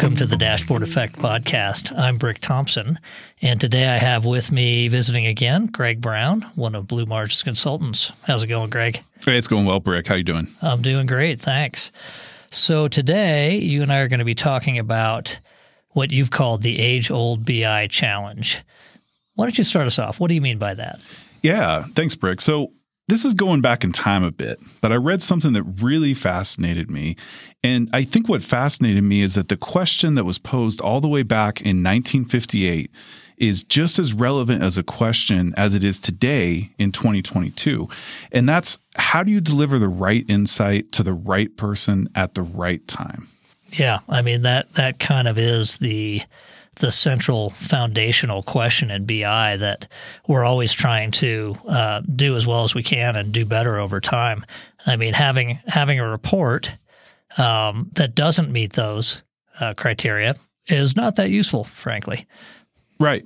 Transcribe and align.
Welcome 0.00 0.16
to 0.16 0.24
the 0.24 0.38
Dashboard 0.38 0.82
Effect 0.82 1.16
podcast. 1.16 1.92
I'm 1.94 2.16
Brick 2.16 2.38
Thompson, 2.38 2.98
and 3.42 3.60
today 3.60 3.86
I 3.86 3.98
have 3.98 4.24
with 4.24 4.50
me 4.50 4.88
visiting 4.88 5.26
again 5.26 5.66
Greg 5.66 6.00
Brown, 6.00 6.40
one 6.54 6.74
of 6.74 6.86
Blue 6.86 7.04
Margins 7.04 7.42
Consultants. 7.42 8.10
How's 8.26 8.42
it 8.42 8.46
going, 8.46 8.70
Greg? 8.70 9.02
Hey, 9.22 9.36
it's 9.36 9.46
going 9.46 9.66
well, 9.66 9.78
Brick. 9.78 10.06
How 10.06 10.14
you 10.14 10.24
doing? 10.24 10.46
I'm 10.62 10.80
doing 10.80 11.04
great, 11.04 11.42
thanks. 11.42 11.92
So 12.48 12.88
today, 12.88 13.58
you 13.58 13.82
and 13.82 13.92
I 13.92 13.98
are 13.98 14.08
going 14.08 14.20
to 14.20 14.24
be 14.24 14.34
talking 14.34 14.78
about 14.78 15.38
what 15.90 16.10
you've 16.10 16.30
called 16.30 16.62
the 16.62 16.78
age-old 16.78 17.44
BI 17.44 17.86
challenge. 17.88 18.62
Why 19.34 19.44
don't 19.44 19.58
you 19.58 19.64
start 19.64 19.86
us 19.86 19.98
off? 19.98 20.18
What 20.18 20.28
do 20.28 20.34
you 20.34 20.40
mean 20.40 20.56
by 20.56 20.72
that? 20.72 20.98
Yeah, 21.42 21.84
thanks, 21.94 22.14
Brick. 22.14 22.40
So 22.40 22.72
this 23.10 23.24
is 23.24 23.34
going 23.34 23.60
back 23.60 23.82
in 23.82 23.90
time 23.90 24.22
a 24.22 24.30
bit, 24.30 24.60
but 24.80 24.92
I 24.92 24.94
read 24.94 25.20
something 25.20 25.52
that 25.54 25.64
really 25.64 26.14
fascinated 26.14 26.88
me. 26.88 27.16
And 27.64 27.90
I 27.92 28.04
think 28.04 28.28
what 28.28 28.40
fascinated 28.40 29.02
me 29.02 29.20
is 29.20 29.34
that 29.34 29.48
the 29.48 29.56
question 29.56 30.14
that 30.14 30.24
was 30.24 30.38
posed 30.38 30.80
all 30.80 31.00
the 31.00 31.08
way 31.08 31.24
back 31.24 31.60
in 31.60 31.82
1958 31.82 32.88
is 33.36 33.64
just 33.64 33.98
as 33.98 34.12
relevant 34.12 34.62
as 34.62 34.78
a 34.78 34.84
question 34.84 35.52
as 35.56 35.74
it 35.74 35.82
is 35.82 35.98
today 35.98 36.70
in 36.78 36.92
2022. 36.92 37.88
And 38.30 38.48
that's 38.48 38.78
how 38.96 39.24
do 39.24 39.32
you 39.32 39.40
deliver 39.40 39.80
the 39.80 39.88
right 39.88 40.24
insight 40.28 40.92
to 40.92 41.02
the 41.02 41.14
right 41.14 41.54
person 41.56 42.08
at 42.14 42.34
the 42.34 42.42
right 42.42 42.86
time? 42.86 43.26
Yeah, 43.72 44.00
I 44.08 44.22
mean 44.22 44.42
that 44.42 44.72
that 44.74 45.00
kind 45.00 45.26
of 45.26 45.36
is 45.36 45.78
the 45.78 46.22
the 46.76 46.90
central 46.90 47.50
foundational 47.50 48.42
question 48.42 48.90
in 48.90 49.04
BI 49.04 49.56
that 49.56 49.88
we're 50.28 50.44
always 50.44 50.72
trying 50.72 51.10
to 51.10 51.54
uh, 51.68 52.00
do 52.14 52.36
as 52.36 52.46
well 52.46 52.64
as 52.64 52.74
we 52.74 52.82
can 52.82 53.16
and 53.16 53.32
do 53.32 53.44
better 53.44 53.78
over 53.78 54.00
time. 54.00 54.44
I 54.86 54.96
mean, 54.96 55.12
having 55.12 55.58
having 55.66 56.00
a 56.00 56.08
report 56.08 56.74
um, 57.36 57.90
that 57.94 58.14
doesn't 58.14 58.50
meet 58.50 58.72
those 58.72 59.22
uh, 59.60 59.74
criteria 59.74 60.34
is 60.66 60.96
not 60.96 61.16
that 61.16 61.30
useful, 61.30 61.64
frankly. 61.64 62.26
Right. 62.98 63.24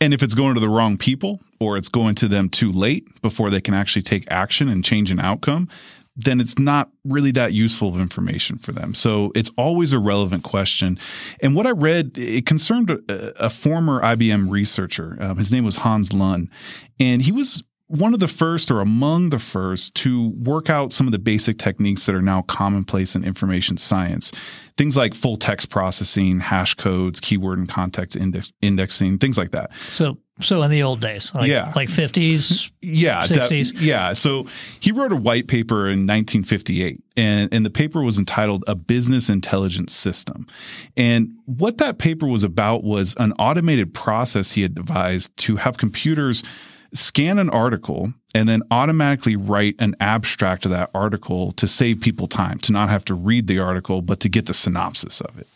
And 0.00 0.12
if 0.12 0.22
it's 0.22 0.34
going 0.34 0.54
to 0.54 0.60
the 0.60 0.68
wrong 0.68 0.98
people 0.98 1.40
or 1.58 1.78
it's 1.78 1.88
going 1.88 2.14
to 2.16 2.28
them 2.28 2.50
too 2.50 2.70
late 2.70 3.06
before 3.22 3.48
they 3.48 3.60
can 3.60 3.72
actually 3.72 4.02
take 4.02 4.30
action 4.30 4.68
and 4.68 4.84
change 4.84 5.10
an 5.10 5.18
outcome, 5.18 5.68
then 6.16 6.40
it's 6.40 6.58
not 6.58 6.90
really 7.04 7.32
that 7.32 7.52
useful 7.52 7.88
of 7.88 8.00
information 8.00 8.56
for 8.56 8.72
them. 8.72 8.94
So 8.94 9.32
it's 9.34 9.50
always 9.56 9.92
a 9.92 9.98
relevant 9.98 10.44
question. 10.44 10.98
And 11.40 11.54
what 11.54 11.66
I 11.66 11.70
read, 11.70 12.12
it 12.16 12.46
concerned 12.46 12.90
a, 12.90 13.44
a 13.46 13.50
former 13.50 14.00
IBM 14.00 14.50
researcher. 14.50 15.16
Um, 15.20 15.38
his 15.38 15.50
name 15.50 15.64
was 15.64 15.76
Hans 15.76 16.10
Luhn, 16.10 16.48
and 17.00 17.22
he 17.22 17.32
was 17.32 17.62
one 17.88 18.14
of 18.14 18.20
the 18.20 18.28
first 18.28 18.70
or 18.70 18.80
among 18.80 19.30
the 19.30 19.38
first 19.38 19.94
to 19.94 20.30
work 20.30 20.70
out 20.70 20.92
some 20.92 21.06
of 21.06 21.12
the 21.12 21.18
basic 21.18 21.58
techniques 21.58 22.06
that 22.06 22.14
are 22.14 22.22
now 22.22 22.42
commonplace 22.42 23.14
in 23.14 23.24
information 23.24 23.76
science. 23.76 24.32
Things 24.76 24.96
like 24.96 25.14
full 25.14 25.36
text 25.36 25.68
processing, 25.68 26.40
hash 26.40 26.74
codes, 26.74 27.20
keyword 27.20 27.58
and 27.58 27.68
context 27.68 28.16
index, 28.16 28.52
indexing, 28.62 29.18
things 29.18 29.36
like 29.36 29.50
that. 29.50 29.72
So 29.74 30.18
so 30.40 30.62
in 30.62 30.70
the 30.70 30.82
old 30.82 31.00
days, 31.00 31.32
like, 31.32 31.48
yeah, 31.48 31.72
like 31.76 31.88
fifties, 31.88 32.72
yeah, 32.82 33.24
sixties, 33.24 33.80
yeah. 33.80 34.12
So 34.14 34.46
he 34.80 34.90
wrote 34.90 35.12
a 35.12 35.16
white 35.16 35.46
paper 35.46 35.86
in 35.86 36.06
1958, 36.06 37.00
and 37.16 37.54
and 37.54 37.64
the 37.64 37.70
paper 37.70 38.02
was 38.02 38.18
entitled 38.18 38.64
"A 38.66 38.74
Business 38.74 39.28
Intelligence 39.28 39.94
System." 39.94 40.46
And 40.96 41.30
what 41.46 41.78
that 41.78 41.98
paper 41.98 42.26
was 42.26 42.42
about 42.42 42.82
was 42.82 43.14
an 43.18 43.32
automated 43.38 43.94
process 43.94 44.52
he 44.52 44.62
had 44.62 44.74
devised 44.74 45.36
to 45.38 45.56
have 45.56 45.76
computers 45.76 46.42
scan 46.94 47.38
an 47.38 47.50
article 47.50 48.12
and 48.34 48.48
then 48.48 48.62
automatically 48.70 49.36
write 49.36 49.76
an 49.78 49.94
abstract 50.00 50.64
of 50.64 50.70
that 50.70 50.90
article 50.94 51.52
to 51.52 51.68
save 51.68 52.00
people 52.00 52.26
time, 52.26 52.58
to 52.60 52.72
not 52.72 52.88
have 52.88 53.04
to 53.04 53.14
read 53.14 53.46
the 53.46 53.58
article, 53.58 54.02
but 54.02 54.20
to 54.20 54.28
get 54.28 54.46
the 54.46 54.54
synopsis 54.54 55.20
of 55.20 55.38
it. 55.38 55.46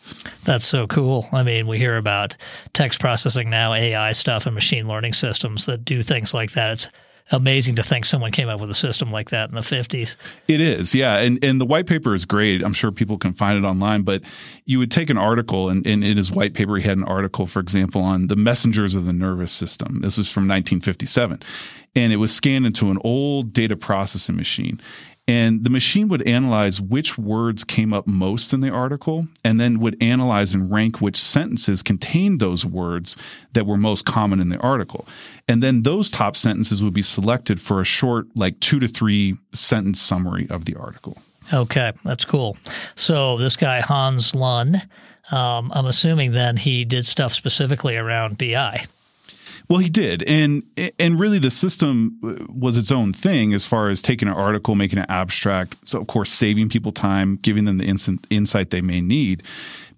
That's 0.45 0.65
so 0.65 0.87
cool. 0.87 1.27
I 1.33 1.43
mean, 1.43 1.67
we 1.67 1.77
hear 1.77 1.97
about 1.97 2.37
text 2.73 2.99
processing 2.99 3.49
now, 3.49 3.73
AI 3.73 4.11
stuff, 4.13 4.45
and 4.45 4.55
machine 4.55 4.87
learning 4.87 5.13
systems 5.13 5.65
that 5.65 5.83
do 5.83 6.01
things 6.01 6.33
like 6.33 6.51
that. 6.51 6.71
It's 6.71 6.89
amazing 7.31 7.75
to 7.75 7.83
think 7.83 8.05
someone 8.05 8.31
came 8.31 8.49
up 8.49 8.59
with 8.59 8.69
a 8.69 8.75
system 8.75 9.11
like 9.11 9.29
that 9.29 9.49
in 9.49 9.55
the 9.55 9.61
50s. 9.61 10.15
It 10.47 10.61
is, 10.61 10.95
yeah. 10.95 11.17
And 11.17 11.43
and 11.43 11.59
the 11.59 11.65
white 11.65 11.87
paper 11.87 12.13
is 12.13 12.25
great. 12.25 12.63
I'm 12.63 12.73
sure 12.73 12.91
people 12.91 13.17
can 13.17 13.33
find 13.33 13.63
it 13.63 13.67
online, 13.67 14.03
but 14.03 14.23
you 14.65 14.79
would 14.79 14.91
take 14.91 15.09
an 15.09 15.17
article 15.17 15.69
and, 15.69 15.85
and 15.85 16.03
in 16.03 16.17
his 16.17 16.31
white 16.31 16.53
paper 16.53 16.75
he 16.77 16.83
had 16.83 16.97
an 16.97 17.03
article, 17.03 17.45
for 17.45 17.59
example, 17.59 18.01
on 18.01 18.27
the 18.27 18.35
messengers 18.35 18.95
of 18.95 19.05
the 19.05 19.13
nervous 19.13 19.51
system. 19.51 20.01
This 20.01 20.17
was 20.17 20.31
from 20.31 20.43
1957. 20.43 21.41
And 21.95 22.13
it 22.13 22.17
was 22.17 22.33
scanned 22.33 22.65
into 22.65 22.91
an 22.91 22.99
old 23.03 23.51
data 23.51 23.75
processing 23.75 24.35
machine. 24.35 24.79
And 25.29 25.63
the 25.63 25.69
machine 25.69 26.07
would 26.07 26.27
analyze 26.27 26.81
which 26.81 27.15
words 27.15 27.63
came 27.63 27.93
up 27.93 28.07
most 28.07 28.51
in 28.51 28.61
the 28.61 28.71
article 28.71 29.27
and 29.45 29.59
then 29.59 29.79
would 29.79 30.01
analyze 30.01 30.55
and 30.55 30.71
rank 30.71 31.01
which 31.01 31.17
sentences 31.21 31.83
contained 31.83 32.39
those 32.39 32.65
words 32.65 33.15
that 33.53 33.67
were 33.67 33.77
most 33.77 34.07
common 34.07 34.39
in 34.39 34.49
the 34.49 34.57
article. 34.57 35.07
And 35.47 35.61
then 35.61 35.83
those 35.83 36.09
top 36.09 36.35
sentences 36.35 36.83
would 36.83 36.95
be 36.95 37.03
selected 37.03 37.61
for 37.61 37.79
a 37.79 37.85
short, 37.85 38.25
like 38.33 38.59
two 38.59 38.79
to 38.79 38.87
three 38.87 39.37
sentence 39.53 40.01
summary 40.01 40.47
of 40.49 40.65
the 40.65 40.73
article. 40.73 41.15
Okay, 41.53 41.93
that's 42.03 42.25
cool. 42.25 42.57
So 42.95 43.37
this 43.37 43.55
guy, 43.55 43.81
Hans 43.81 44.31
Luhn, 44.31 44.77
um, 45.31 45.71
I'm 45.75 45.85
assuming 45.85 46.31
then 46.31 46.57
he 46.57 46.85
did 46.85 47.05
stuff 47.05 47.33
specifically 47.33 47.97
around 47.97 48.39
BI. 48.39 48.83
Well, 49.69 49.77
he 49.77 49.89
did, 49.89 50.23
and 50.23 50.63
and 50.97 51.19
really 51.19 51.37
the 51.37 51.51
system 51.51 52.17
uh, 52.23 52.45
was 52.49 52.75
its 52.75 52.91
own 52.91 53.13
thing 53.13 53.53
as 53.53 53.67
far 53.67 53.89
as 53.89 54.01
taking 54.01 54.27
an 54.27 54.33
article, 54.33 54.73
making 54.73 54.97
it 54.97 55.05
abstract. 55.09 55.77
So 55.87 56.01
of 56.01 56.07
course, 56.07 56.31
saving 56.31 56.69
people 56.69 56.91
time, 56.91 57.35
giving 57.35 57.65
them 57.65 57.77
the 57.77 57.85
instant 57.85 58.25
insight 58.31 58.71
they 58.71 58.81
may 58.81 58.99
need. 58.99 59.43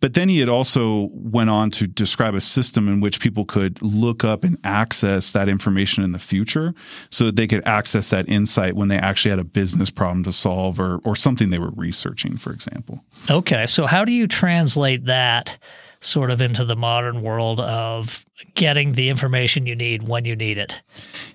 But 0.01 0.13
then 0.13 0.27
he 0.27 0.39
had 0.39 0.49
also 0.49 1.09
went 1.13 1.51
on 1.51 1.71
to 1.71 1.87
describe 1.87 2.33
a 2.33 2.41
system 2.41 2.89
in 2.89 2.99
which 2.99 3.21
people 3.21 3.45
could 3.45 3.81
look 3.81 4.25
up 4.25 4.43
and 4.43 4.57
access 4.65 5.31
that 5.31 5.47
information 5.47 6.03
in 6.03 6.11
the 6.11 6.19
future, 6.19 6.73
so 7.09 7.25
that 7.27 7.37
they 7.37 7.47
could 7.47 7.65
access 7.65 8.09
that 8.09 8.27
insight 8.27 8.75
when 8.75 8.89
they 8.89 8.97
actually 8.97 9.29
had 9.29 9.39
a 9.39 9.45
business 9.45 9.89
problem 9.89 10.25
to 10.25 10.33
solve 10.33 10.81
or 10.81 10.99
or 11.05 11.15
something 11.15 11.49
they 11.49 11.59
were 11.59 11.71
researching, 11.77 12.35
for 12.35 12.51
example. 12.51 13.05
Okay, 13.29 13.65
so 13.67 13.85
how 13.85 14.03
do 14.03 14.11
you 14.11 14.27
translate 14.27 15.05
that? 15.05 15.57
Sort 16.01 16.31
of 16.31 16.41
into 16.41 16.65
the 16.65 16.75
modern 16.75 17.21
world 17.21 17.59
of 17.59 18.25
getting 18.55 18.93
the 18.93 19.07
information 19.07 19.67
you 19.67 19.75
need 19.75 20.07
when 20.07 20.25
you 20.25 20.35
need 20.35 20.57
it. 20.57 20.81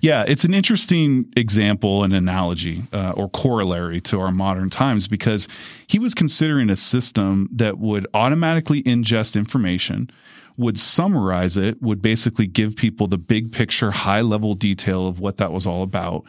Yeah, 0.01 0.25
it's 0.27 0.45
an 0.45 0.53
interesting 0.53 1.33
example 1.37 2.03
and 2.03 2.13
analogy 2.13 2.83
uh, 2.93 3.13
or 3.13 3.29
corollary 3.31 4.01
to 4.03 4.21
our 4.21 4.33
modern 4.33 4.69
times 4.69 5.07
because 5.07 5.47
he 5.87 6.01
was 6.01 6.15
considering 6.15 6.69
a 6.69 6.77
system 6.77 7.49
that 7.53 7.79
would 7.79 8.09
automatically 8.13 8.83
ingest 8.83 9.37
information, 9.37 10.11
would 10.59 10.79
summarize 10.79 11.57
it, 11.57 11.81
would 11.81 12.03
basically 12.03 12.47
give 12.47 12.75
people 12.75 13.07
the 13.07 13.19
big 13.19 13.53
picture, 13.53 13.93
high 13.93 14.21
level 14.21 14.55
detail 14.55 15.07
of 15.07 15.21
what 15.21 15.37
that 15.37 15.53
was 15.53 15.65
all 15.65 15.85
about, 15.85 16.25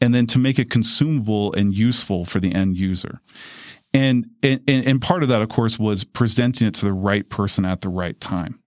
and 0.00 0.14
then 0.14 0.26
to 0.26 0.38
make 0.38 0.58
it 0.58 0.70
consumable 0.70 1.52
and 1.52 1.76
useful 1.76 2.24
for 2.24 2.40
the 2.40 2.54
end 2.54 2.78
user. 2.78 3.20
And, 3.94 4.26
and, 4.42 4.60
and 4.68 5.00
part 5.00 5.22
of 5.22 5.28
that, 5.30 5.40
of 5.40 5.48
course, 5.48 5.78
was 5.78 6.04
presenting 6.04 6.66
it 6.66 6.74
to 6.74 6.84
the 6.84 6.92
right 6.92 7.28
person 7.28 7.64
at 7.64 7.80
the 7.80 7.88
right 7.88 8.20
time. 8.20 8.60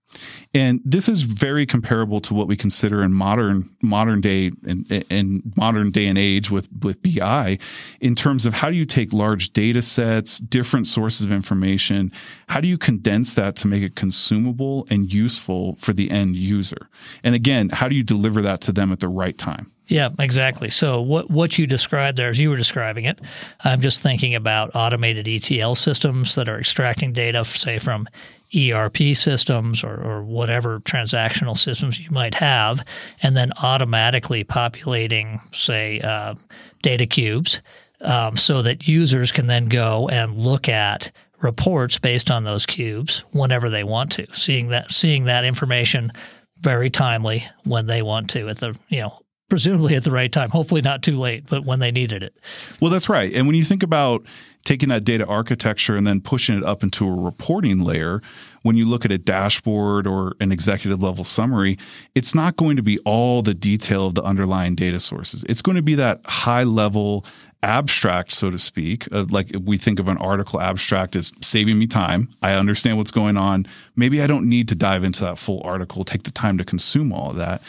And 0.53 0.81
this 0.85 1.09
is 1.09 1.23
very 1.23 1.65
comparable 1.65 2.21
to 2.21 2.33
what 2.33 2.47
we 2.47 2.55
consider 2.55 3.01
in 3.01 3.13
modern 3.13 3.69
modern 3.81 4.21
day 4.21 4.51
and, 4.65 5.53
modern 5.55 5.91
day 5.91 6.07
and 6.07 6.17
age 6.17 6.49
with 6.49 6.69
with 6.81 7.01
BI 7.01 7.57
in 7.99 8.15
terms 8.15 8.45
of 8.45 8.53
how 8.53 8.69
do 8.69 8.77
you 8.77 8.85
take 8.85 9.11
large 9.11 9.51
data 9.51 9.81
sets, 9.81 10.39
different 10.39 10.87
sources 10.87 11.25
of 11.25 11.31
information, 11.31 12.11
how 12.47 12.59
do 12.59 12.67
you 12.67 12.77
condense 12.77 13.35
that 13.35 13.55
to 13.57 13.67
make 13.67 13.83
it 13.83 13.95
consumable 13.95 14.87
and 14.89 15.11
useful 15.11 15.75
for 15.75 15.93
the 15.93 16.09
end 16.09 16.35
user? 16.35 16.89
And 17.23 17.35
again, 17.35 17.69
how 17.69 17.87
do 17.87 17.95
you 17.95 18.03
deliver 18.03 18.41
that 18.41 18.61
to 18.61 18.71
them 18.71 18.91
at 18.91 19.01
the 19.01 19.09
right 19.09 19.37
time? 19.37 19.71
Yeah, 19.87 20.09
exactly. 20.19 20.69
So 20.69 21.01
what 21.01 21.29
what 21.29 21.57
you 21.57 21.65
described 21.65 22.17
there, 22.17 22.29
as 22.29 22.39
you 22.39 22.49
were 22.49 22.57
describing 22.57 23.05
it, 23.05 23.19
I'm 23.63 23.79
just 23.79 24.01
thinking 24.01 24.35
about 24.35 24.71
automated 24.75 25.27
ETL 25.27 25.75
systems 25.75 26.35
that 26.35 26.49
are 26.49 26.59
extracting 26.59 27.13
data, 27.13 27.45
say 27.45 27.77
from 27.77 28.07
ERP 28.55 28.97
systems 29.13 29.83
or, 29.83 29.95
or 29.95 30.23
whatever 30.23 30.79
transactional 30.81 31.57
systems 31.57 31.99
you 31.99 32.09
might 32.11 32.35
have, 32.35 32.85
and 33.23 33.35
then 33.35 33.51
automatically 33.61 34.43
populating, 34.43 35.39
say, 35.53 35.99
uh, 36.01 36.33
data 36.81 37.05
cubes, 37.05 37.61
um, 38.01 38.37
so 38.37 38.61
that 38.61 38.87
users 38.87 39.31
can 39.31 39.47
then 39.47 39.67
go 39.67 40.07
and 40.09 40.37
look 40.37 40.69
at 40.69 41.11
reports 41.41 41.97
based 41.97 42.31
on 42.31 42.43
those 42.43 42.65
cubes 42.65 43.23
whenever 43.31 43.69
they 43.69 43.83
want 43.83 44.11
to, 44.13 44.27
seeing 44.33 44.69
that 44.69 44.91
seeing 44.91 45.25
that 45.25 45.45
information 45.45 46.11
very 46.59 46.89
timely 46.89 47.45
when 47.63 47.85
they 47.85 48.01
want 48.01 48.29
to 48.31 48.49
at 48.49 48.57
the 48.57 48.75
you 48.89 48.99
know 48.99 49.19
presumably 49.49 49.95
at 49.95 50.03
the 50.03 50.11
right 50.11 50.31
time. 50.31 50.49
Hopefully 50.49 50.81
not 50.81 51.01
too 51.01 51.13
late, 51.13 51.45
but 51.49 51.65
when 51.65 51.79
they 51.79 51.91
needed 51.91 52.23
it. 52.23 52.35
Well, 52.79 52.91
that's 52.91 53.09
right. 53.09 53.33
And 53.33 53.47
when 53.47 53.55
you 53.55 53.63
think 53.63 53.83
about 53.83 54.25
taking 54.65 54.89
that 54.89 55.05
data 55.05 55.25
architecture 55.25 55.95
and 55.95 56.05
then 56.05 56.19
pushing 56.19 56.57
it 56.57 56.63
up 56.63 56.83
into 56.83 57.07
a 57.07 57.11
reporting 57.11 57.79
layer, 57.79 58.21
when 58.63 58.75
you 58.75 58.85
look 58.85 59.05
at 59.05 59.11
a 59.13 59.17
dashboard 59.17 60.05
or 60.05 60.35
an 60.41 60.51
executive 60.51 61.01
level 61.01 61.23
summary, 61.23 61.77
it's 62.15 62.35
not 62.35 62.57
going 62.57 62.75
to 62.75 62.83
be 62.83 62.99
all 62.99 63.41
the 63.41 63.53
detail 63.53 64.07
of 64.07 64.15
the 64.15 64.23
underlying 64.23 64.75
data 64.75 64.99
sources. 64.99 65.45
It's 65.45 65.61
going 65.61 65.77
to 65.77 65.81
be 65.81 65.95
that 65.95 66.19
high 66.25 66.63
level 66.63 67.25
abstract, 67.63 68.31
so 68.33 68.51
to 68.51 68.57
speak. 68.57 69.07
Uh, 69.11 69.25
like 69.29 69.51
we 69.63 69.77
think 69.77 69.99
of 69.99 70.09
an 70.09 70.17
article 70.17 70.59
abstract 70.59 71.15
as 71.15 71.31
saving 71.41 71.79
me 71.79 71.87
time. 71.87 72.29
I 72.41 72.53
understand 72.53 72.97
what's 72.97 73.11
going 73.11 73.37
on. 73.37 73.65
Maybe 73.95 74.21
I 74.21 74.27
don't 74.27 74.49
need 74.49 74.67
to 74.67 74.75
dive 74.75 75.05
into 75.05 75.21
that 75.23 75.37
full 75.37 75.61
article, 75.63 76.03
take 76.03 76.23
the 76.23 76.31
time 76.31 76.57
to 76.57 76.65
consume 76.65 77.13
all 77.13 77.31
of 77.31 77.37
that. 77.37 77.61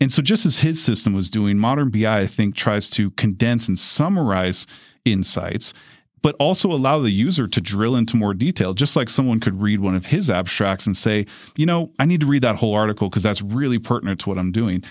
And 0.00 0.12
so, 0.12 0.22
just 0.22 0.46
as 0.46 0.60
his 0.60 0.82
system 0.82 1.12
was 1.12 1.30
doing, 1.30 1.58
modern 1.58 1.90
BI, 1.90 2.06
I 2.06 2.26
think, 2.26 2.54
tries 2.54 2.88
to 2.90 3.10
condense 3.12 3.66
and 3.68 3.78
summarize 3.78 4.66
insights, 5.04 5.74
but 6.22 6.36
also 6.38 6.70
allow 6.70 6.98
the 6.98 7.10
user 7.10 7.48
to 7.48 7.60
drill 7.60 7.96
into 7.96 8.16
more 8.16 8.34
detail, 8.34 8.74
just 8.74 8.94
like 8.96 9.08
someone 9.08 9.40
could 9.40 9.60
read 9.60 9.80
one 9.80 9.96
of 9.96 10.06
his 10.06 10.30
abstracts 10.30 10.86
and 10.86 10.96
say, 10.96 11.26
you 11.56 11.66
know, 11.66 11.90
I 11.98 12.04
need 12.04 12.20
to 12.20 12.26
read 12.26 12.42
that 12.42 12.56
whole 12.56 12.74
article 12.74 13.08
because 13.08 13.22
that's 13.22 13.42
really 13.42 13.78
pertinent 13.78 14.20
to 14.20 14.28
what 14.28 14.38
I'm 14.38 14.52
doing. 14.52 14.82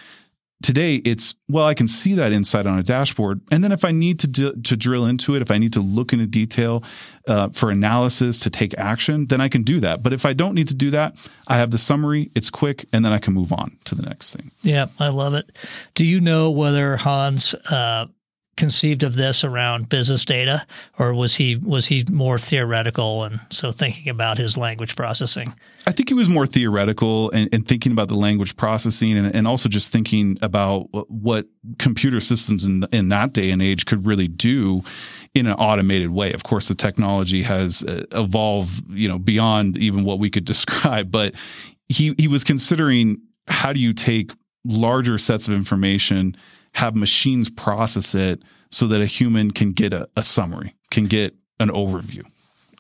Today, 0.63 0.95
it's 0.95 1.35
well, 1.47 1.65
I 1.65 1.75
can 1.75 1.87
see 1.87 2.15
that 2.15 2.31
insight 2.31 2.65
on 2.65 2.79
a 2.79 2.83
dashboard, 2.83 3.41
and 3.51 3.63
then 3.63 3.71
if 3.71 3.85
I 3.85 3.91
need 3.91 4.19
to 4.21 4.27
do, 4.27 4.53
to 4.53 4.75
drill 4.75 5.05
into 5.05 5.35
it, 5.35 5.41
if 5.43 5.51
I 5.51 5.59
need 5.59 5.73
to 5.73 5.81
look 5.81 6.13
into 6.13 6.25
detail 6.25 6.83
uh, 7.27 7.49
for 7.49 7.69
analysis 7.69 8.39
to 8.39 8.49
take 8.49 8.77
action, 8.77 9.27
then 9.27 9.39
I 9.39 9.49
can 9.49 9.61
do 9.61 9.79
that. 9.81 10.01
But 10.01 10.13
if 10.13 10.25
I 10.25 10.33
don't 10.33 10.55
need 10.55 10.67
to 10.69 10.75
do 10.75 10.89
that, 10.91 11.15
I 11.47 11.57
have 11.57 11.69
the 11.69 11.77
summary. 11.77 12.31
It's 12.33 12.49
quick, 12.49 12.85
and 12.91 13.05
then 13.05 13.13
I 13.13 13.19
can 13.19 13.33
move 13.33 13.53
on 13.53 13.77
to 13.85 13.93
the 13.93 14.01
next 14.01 14.35
thing. 14.35 14.51
Yeah, 14.63 14.87
I 14.99 15.09
love 15.09 15.35
it. 15.35 15.55
Do 15.93 16.05
you 16.05 16.19
know 16.19 16.49
whether 16.49 16.97
Hans 16.97 17.53
uh, 17.53 18.07
conceived 18.57 19.03
of 19.03 19.15
this 19.15 19.43
around 19.43 19.87
business 19.87 20.25
data, 20.25 20.65
or 20.99 21.13
was 21.13 21.35
he 21.35 21.55
was 21.55 21.85
he 21.85 22.03
more 22.11 22.37
theoretical 22.37 23.23
and 23.23 23.39
so 23.49 23.71
thinking 23.71 24.09
about 24.09 24.37
his 24.37 24.57
language 24.57 24.95
processing? 24.95 25.53
I 25.85 25.91
think 25.91 26.09
he 26.09 26.15
was 26.15 26.27
more 26.27 26.45
theoretical 26.45 27.31
and, 27.31 27.47
and 27.53 27.65
thinking 27.65 27.91
about 27.91 28.09
the 28.09 28.15
language 28.15 28.57
processing, 28.57 29.17
and, 29.17 29.33
and, 29.33 29.47
also 29.47 29.69
just 29.69 29.91
thinking 29.91 30.37
about 30.41 30.89
what 31.09 31.47
computer 31.77 32.19
systems 32.19 32.65
in 32.65 32.85
in 32.91 33.09
that 33.09 33.33
day 33.33 33.51
and 33.51 33.61
age 33.61 33.85
could 33.85 34.05
really 34.05 34.27
do 34.27 34.83
in 35.33 35.47
an 35.47 35.53
automated 35.53 36.09
way. 36.09 36.33
Of 36.33 36.43
course, 36.43 36.67
the 36.67 36.75
technology 36.75 37.43
has 37.43 37.83
uh, 37.83 38.03
evolved, 38.11 38.83
you 38.89 39.07
know, 39.07 39.19
beyond 39.19 39.77
even 39.77 40.03
what 40.03 40.19
we 40.19 40.29
could 40.29 40.45
describe. 40.53 41.11
But 41.11 41.35
he 41.87 42.13
he 42.17 42.27
was 42.27 42.43
considering 42.43 43.21
how 43.47 43.71
do 43.71 43.79
you 43.79 43.93
take 43.93 44.33
larger 44.65 45.17
sets 45.17 45.47
of 45.47 45.53
information 45.53 46.35
have 46.77 46.95
machines 46.95 47.49
process 47.49 48.13
it 48.13 48.43
so 48.69 48.85
that 48.85 49.01
a 49.01 49.05
human 49.07 49.49
can 49.49 49.71
get 49.71 49.93
a, 49.93 50.07
a 50.15 50.21
summary, 50.21 50.75
can 50.91 51.07
get 51.07 51.33
an 51.59 51.69
overview 51.69 52.23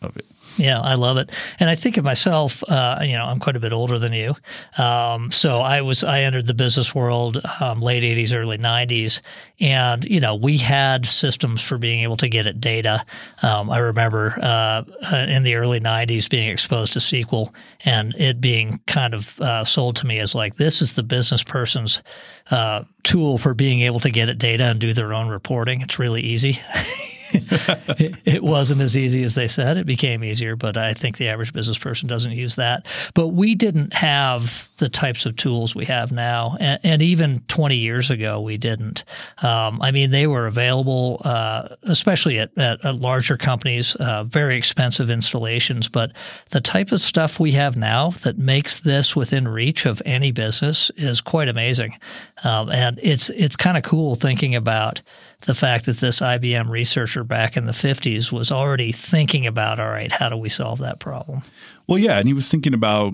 of 0.03 0.15
it. 0.15 0.25
Yeah, 0.57 0.81
I 0.81 0.95
love 0.95 1.17
it, 1.17 1.31
and 1.59 1.69
I 1.69 1.75
think 1.75 1.97
of 1.97 2.03
myself. 2.03 2.63
Uh, 2.67 2.99
you 3.03 3.13
know, 3.13 3.25
I'm 3.25 3.39
quite 3.39 3.55
a 3.55 3.59
bit 3.59 3.73
older 3.73 3.99
than 3.99 4.11
you, 4.11 4.35
um, 4.77 5.31
so 5.31 5.59
I 5.61 5.81
was 5.81 6.03
I 6.03 6.21
entered 6.21 6.47
the 6.47 6.55
business 6.55 6.95
world 6.95 7.39
um, 7.61 7.79
late 7.79 8.03
'80s, 8.03 8.35
early 8.35 8.57
'90s, 8.57 9.21
and 9.59 10.03
you 10.05 10.19
know 10.19 10.33
we 10.33 10.57
had 10.57 11.05
systems 11.05 11.61
for 11.61 11.77
being 11.77 11.99
able 11.99 12.17
to 12.17 12.27
get 12.27 12.47
at 12.47 12.59
data. 12.59 13.05
Um, 13.43 13.69
I 13.69 13.77
remember 13.77 14.35
uh, 14.41 14.83
uh 15.11 15.25
in 15.29 15.43
the 15.43 15.55
early 15.55 15.79
'90s 15.79 16.27
being 16.27 16.49
exposed 16.49 16.93
to 16.93 16.99
SQL 16.99 17.53
and 17.85 18.15
it 18.15 18.41
being 18.41 18.79
kind 18.87 19.13
of 19.13 19.39
uh, 19.39 19.63
sold 19.63 19.95
to 19.97 20.07
me 20.07 20.19
as 20.19 20.33
like 20.33 20.55
this 20.55 20.81
is 20.81 20.93
the 20.93 21.03
business 21.03 21.43
person's 21.43 22.01
uh, 22.49 22.83
tool 23.03 23.37
for 23.37 23.53
being 23.53 23.81
able 23.81 23.99
to 23.99 24.09
get 24.09 24.29
at 24.29 24.37
data 24.37 24.65
and 24.65 24.79
do 24.79 24.93
their 24.93 25.13
own 25.13 25.29
reporting. 25.29 25.81
It's 25.81 25.99
really 25.99 26.21
easy. 26.21 26.57
it, 28.25 28.43
wasn't 28.43 28.81
as 28.81 28.95
easy 28.95 29.23
as 29.23 29.35
they 29.35 29.47
said. 29.47 29.77
It 29.77 29.85
became 29.85 30.23
easier, 30.23 30.55
but 30.55 30.77
I 30.77 30.93
think 30.93 31.17
the 31.17 31.27
average 31.27 31.51
business 31.51 31.77
person 31.77 32.07
doesn't 32.07 32.31
use 32.31 32.55
that. 32.55 32.87
But 33.13 33.29
we 33.29 33.55
didn't 33.55 33.93
have 33.93 34.69
the 34.77 34.89
types 34.89 35.25
of 35.25 35.35
tools 35.35 35.75
we 35.75 35.85
have 35.85 36.11
now, 36.11 36.55
and, 36.59 36.79
and 36.83 37.01
even 37.01 37.41
20 37.47 37.75
years 37.75 38.09
ago, 38.09 38.39
we 38.41 38.57
didn't. 38.57 39.03
Um, 39.43 39.81
I 39.81 39.91
mean, 39.91 40.11
they 40.11 40.27
were 40.27 40.47
available, 40.47 41.21
uh, 41.25 41.75
especially 41.83 42.39
at, 42.39 42.57
at, 42.57 42.83
at, 42.85 42.95
larger 42.95 43.37
companies, 43.37 43.95
uh, 43.95 44.23
very 44.23 44.57
expensive 44.57 45.09
installations. 45.09 45.87
But 45.87 46.13
the 46.51 46.61
type 46.61 46.91
of 46.91 47.01
stuff 47.01 47.39
we 47.39 47.51
have 47.53 47.75
now 47.75 48.11
that 48.23 48.37
makes 48.37 48.79
this 48.79 49.15
within 49.15 49.47
reach 49.47 49.85
of 49.85 50.01
any 50.05 50.31
business 50.31 50.91
is 50.95 51.21
quite 51.21 51.49
amazing, 51.49 51.97
um, 52.43 52.69
and 52.69 52.99
it's 53.01 53.29
it's 53.31 53.55
kind 53.55 53.77
of 53.77 53.83
cool 53.83 54.15
thinking 54.15 54.55
about 54.55 55.01
the 55.41 55.53
fact 55.53 55.85
that 55.85 55.97
this 55.97 56.19
IBM 56.19 56.69
researcher 56.69 57.23
back 57.23 57.57
in 57.57 57.65
the 57.65 57.71
50s 57.71 58.31
was 58.31 58.51
already 58.51 58.91
thinking 58.91 59.45
about, 59.45 59.79
all 59.79 59.87
right, 59.87 60.11
how 60.11 60.29
do 60.29 60.37
we 60.37 60.49
solve 60.49 60.79
that 60.79 60.99
problem? 60.99 61.41
Well, 61.87 61.99
yeah. 61.99 62.17
And 62.17 62.27
he 62.27 62.33
was 62.33 62.49
thinking 62.49 62.73
about 62.73 63.13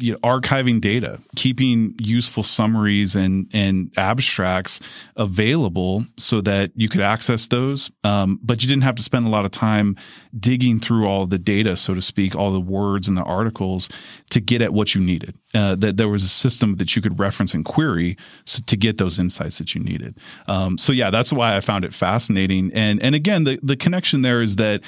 you 0.00 0.12
know, 0.12 0.18
archiving 0.18 0.80
data, 0.80 1.20
keeping 1.36 1.94
useful 2.00 2.42
summaries 2.42 3.14
and 3.14 3.48
and 3.52 3.92
abstracts 3.96 4.80
available 5.16 6.04
so 6.16 6.40
that 6.40 6.70
you 6.74 6.88
could 6.88 7.00
access 7.00 7.48
those, 7.48 7.90
um, 8.04 8.38
but 8.42 8.62
you 8.62 8.68
didn't 8.68 8.82
have 8.82 8.94
to 8.96 9.02
spend 9.02 9.26
a 9.26 9.30
lot 9.30 9.44
of 9.44 9.50
time 9.50 9.96
digging 10.38 10.80
through 10.80 11.06
all 11.06 11.26
the 11.26 11.38
data, 11.38 11.76
so 11.76 11.94
to 11.94 12.02
speak, 12.02 12.34
all 12.34 12.52
the 12.52 12.60
words 12.60 13.08
and 13.08 13.16
the 13.16 13.22
articles 13.22 13.88
to 14.30 14.40
get 14.40 14.62
at 14.62 14.72
what 14.72 14.94
you 14.94 15.00
needed. 15.00 15.34
Uh, 15.52 15.74
that 15.74 15.96
there 15.96 16.08
was 16.08 16.22
a 16.22 16.28
system 16.28 16.76
that 16.76 16.94
you 16.94 17.02
could 17.02 17.18
reference 17.18 17.54
and 17.54 17.64
query 17.64 18.16
so, 18.44 18.62
to 18.66 18.76
get 18.76 18.98
those 18.98 19.18
insights 19.18 19.58
that 19.58 19.74
you 19.74 19.82
needed. 19.82 20.16
Um, 20.46 20.78
so 20.78 20.92
yeah, 20.92 21.10
that's 21.10 21.32
why 21.32 21.56
I 21.56 21.60
found 21.60 21.84
it 21.84 21.92
fascinating. 21.92 22.70
And 22.72 23.02
and 23.02 23.14
again, 23.14 23.44
the 23.44 23.58
the 23.62 23.76
connection 23.76 24.22
there 24.22 24.40
is 24.40 24.56
that, 24.56 24.82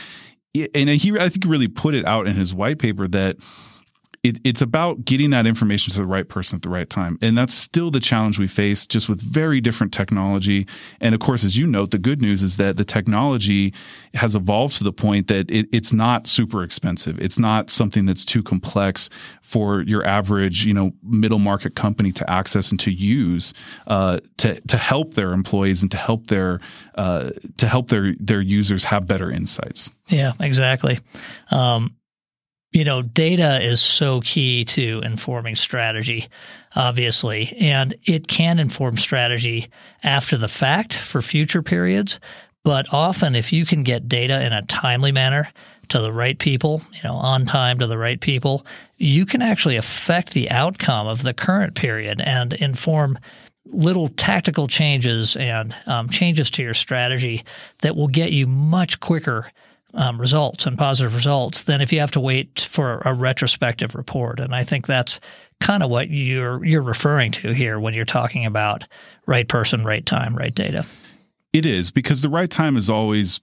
and 0.75 0.89
he 0.89 1.19
I 1.19 1.29
think 1.29 1.45
really 1.47 1.69
put 1.69 1.95
it 1.95 2.05
out 2.07 2.27
in 2.29 2.37
his 2.37 2.55
white 2.55 2.79
paper 2.79 3.09
that 3.09 3.37
it, 4.23 4.39
it's 4.45 4.63
about 4.63 5.05
getting 5.05 5.31
that 5.31 5.47
information 5.47 5.93
to 5.93 5.99
the 5.99 6.07
right 6.07 6.29
person 6.29 6.55
at 6.55 6.63
the 6.63 6.69
right 6.69 6.89
time. 6.89 7.19
And 7.23 7.37
that's 7.37 7.53
still 7.53 7.91
the 7.91 7.99
challenge 7.99 8.39
we 8.39 8.47
face 8.47 8.87
just 8.87 9.09
with 9.09 9.21
very 9.21 9.61
different 9.61 9.93
technology. 9.93 10.67
And 11.01 11.13
of 11.13 11.21
course, 11.21 11.43
as 11.43 11.59
you 11.59 11.67
note, 11.67 11.91
the 11.91 11.99
good 11.99 12.23
news 12.23 12.43
is 12.43 12.57
that 12.57 12.77
the 12.77 12.85
technology 12.85 13.75
has 14.15 14.37
evolved 14.37 14.79
to 14.79 14.85
the 14.85 14.93
point 14.93 15.27
that 15.27 15.51
it, 15.51 15.67
it's 15.73 15.93
not 15.93 16.29
super 16.29 16.63
expensive. 16.63 17.21
It's 17.21 17.39
not 17.39 17.69
something 17.69 18.07
that's 18.07 18.25
too 18.25 18.45
complex 18.45 19.11
for 19.41 19.83
your 19.83 20.05
average, 20.05 20.65
you 20.65 20.75
know, 20.75 20.93
middle 21.03 21.41
market 21.41 21.75
company 21.75 22.13
to 22.13 22.31
access 22.31 22.71
and 22.71 22.79
to 22.79 22.93
use 22.93 23.53
uh, 23.89 24.21
to 24.37 24.61
to 24.61 24.77
help 24.77 25.15
their 25.15 25.33
employees 25.33 25.83
and 25.83 25.91
to 25.91 25.97
help 25.97 26.29
their 26.29 26.61
uh, 26.95 27.31
to 27.57 27.67
help 27.67 27.89
their 27.89 28.15
their 28.21 28.41
users 28.41 28.85
have 28.85 29.07
better 29.07 29.33
insights. 29.33 29.91
Yeah, 30.09 30.33
exactly. 30.39 31.01
Um, 31.51 31.97
you 32.73 32.85
know, 32.85 33.03
data 33.03 33.61
is 33.61 33.81
so 33.83 34.21
key 34.23 34.65
to 34.65 35.03
informing 35.05 35.55
strategy, 35.55 36.27
obviously, 36.75 37.55
and 37.61 37.95
it 38.05 38.27
can 38.29 38.59
inform 38.59 38.97
strategy 38.97 39.69
after 40.03 40.39
the 40.39 40.49
fact 40.49 40.95
for 40.95 41.21
future 41.21 41.63
periods. 41.63 42.19
But 42.65 42.87
often, 42.93 43.35
if 43.35 43.53
you 43.53 43.67
can 43.67 43.83
get 43.83 44.09
data 44.09 44.43
in 44.45 44.53
a 44.53 44.63
timely 44.63 45.13
manner 45.13 45.49
to 45.89 46.01
the 46.01 46.13
right 46.13 46.39
people, 46.39 46.81
you 46.93 47.01
know, 47.05 47.15
on 47.15 47.45
time 47.45 47.79
to 47.81 47.87
the 47.87 47.99
right 47.99 48.21
people, 48.21 48.65
you 48.97 49.27
can 49.27 49.43
actually 49.43 49.77
affect 49.77 50.33
the 50.33 50.51
outcome 50.51 51.07
of 51.07 51.23
the 51.23 51.35
current 51.35 51.75
period 51.75 52.21
and 52.21 52.53
inform 52.55 53.19
little 53.67 54.09
tactical 54.09 54.69
changes 54.69 55.37
and 55.37 55.75
um, 55.87 56.09
changes 56.09 56.51
to 56.53 56.63
your 56.63 56.75
strategy 56.75 57.43
that 57.81 57.97
will 57.97 58.09
get 58.09 58.33
you 58.33 58.47
much 58.47 59.01
quicker 59.01 59.51
um, 59.95 60.21
results 60.21 60.67
and 60.67 60.79
positive 60.79 61.15
results 61.15 61.63
than 61.63 61.81
if 61.81 61.93
you 61.93 62.01
have 62.01 62.13
to 62.13 62.21
wait 62.21 62.61
for 62.61 63.03
a 63.05 63.13
retrospective 63.13 63.95
report. 63.95 64.41
And 64.41 64.55
I 64.55 64.65
think 64.65 64.87
that's 64.87 65.21
kind 65.61 65.83
of 65.83 65.91
what 65.91 66.11
you're 66.11 66.65
you're 66.65 66.83
referring 66.83 67.31
to 67.33 67.53
here 67.53 67.79
when 67.79 67.95
you're 67.95 68.05
talking 68.05 68.47
about 68.47 68.85
right 69.27 69.49
person, 69.49 69.85
right 69.85 70.05
time, 70.05 70.37
right 70.37 70.55
data. 70.55 70.87
It 71.53 71.67
is 71.67 71.91
because 71.91 72.23
the 72.23 72.31
right 72.31 72.51
time 72.51 72.77
is 72.77 72.89
always 72.89 73.41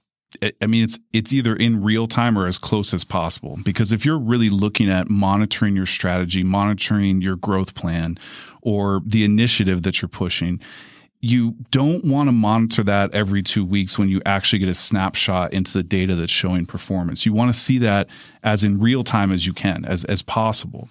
I 0.62 0.68
mean, 0.68 0.84
it's 0.84 1.00
it's 1.12 1.34
either 1.34 1.56
in 1.56 1.84
real 1.84 2.08
time 2.08 2.38
or 2.38 2.46
as 2.46 2.60
close 2.60 2.94
as 2.94 3.04
possible. 3.04 3.58
Because 3.64 3.92
if 3.92 4.06
you're 4.06 4.20
really 4.20 4.50
looking 4.50 4.90
at 4.90 5.10
monitoring 5.10 5.76
your 5.76 5.88
strategy, 5.88 6.44
monitoring 6.44 7.22
your 7.22 7.36
growth 7.36 7.74
plan, 7.74 8.18
or 8.62 9.02
the 9.06 9.24
initiative 9.24 9.82
that 9.84 10.02
you're 10.02 10.10
pushing, 10.10 10.60
you 11.22 11.54
don't 11.72 12.06
want 12.06 12.30
to 12.30 12.32
monitor 12.32 12.82
that 12.82 13.14
every 13.14 13.44
two 13.44 13.66
weeks 13.66 13.98
when 13.98 14.08
you 14.08 14.22
actually 14.26 14.60
get 14.60 14.70
a 14.70 14.74
snapshot 14.74 15.52
into 15.52 15.74
the 15.74 15.84
data 15.84 16.16
that's 16.16 16.32
showing 16.32 16.66
performance. 16.66 17.26
You 17.26 17.34
want 17.34 17.54
to 17.54 17.60
see 17.60 17.78
that 17.80 18.10
as 18.42 18.64
in 18.64 18.80
real 18.80 19.04
time 19.04 19.34
as 19.34 19.46
you 19.46 19.52
can, 19.52 19.84
as, 19.84 20.06
as 20.06 20.22
possible 20.22 20.88